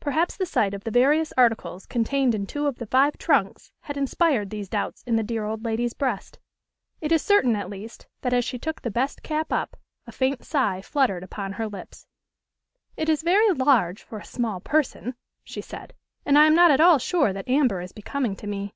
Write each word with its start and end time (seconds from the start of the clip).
Perhaps 0.00 0.38
the 0.38 0.46
sight 0.46 0.72
of 0.72 0.84
the 0.84 0.90
various 0.90 1.30
articles 1.36 1.84
contained 1.84 2.34
in 2.34 2.46
two 2.46 2.66
of 2.66 2.76
the 2.78 2.86
five 2.86 3.18
trunks 3.18 3.70
had 3.80 3.98
inspired 3.98 4.48
these 4.48 4.66
doubts 4.66 5.02
in 5.02 5.16
the 5.16 5.22
dear 5.22 5.44
old 5.44 5.62
lady's 5.62 5.92
breast: 5.92 6.38
it 7.02 7.12
is 7.12 7.20
certain, 7.20 7.54
at 7.54 7.68
least, 7.68 8.06
that, 8.22 8.32
as 8.32 8.46
she 8.46 8.58
took 8.58 8.80
the 8.80 8.90
best 8.90 9.22
cap 9.22 9.52
up, 9.52 9.76
a 10.06 10.10
faint 10.10 10.42
sigh 10.42 10.80
fluttered 10.80 11.22
upon 11.22 11.52
her 11.52 11.68
lips. 11.68 12.06
"It 12.96 13.10
is 13.10 13.20
very 13.22 13.52
large 13.52 14.02
for 14.02 14.18
a 14.18 14.24
small 14.24 14.58
person," 14.58 15.16
she 15.44 15.60
said. 15.60 15.92
"And 16.24 16.38
I 16.38 16.46
am 16.46 16.54
not 16.54 16.70
at 16.70 16.80
all 16.80 16.96
sure 16.96 17.34
that 17.34 17.46
amber 17.46 17.82
is 17.82 17.92
becoming 17.92 18.36
to 18.36 18.46
me." 18.46 18.72